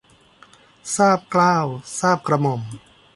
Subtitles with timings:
[0.95, 1.57] ทราบเกล้า
[1.99, 2.61] ทราบกระหม่อม